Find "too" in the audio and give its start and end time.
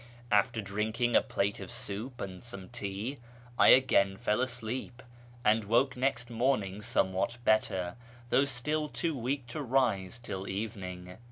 8.87-9.15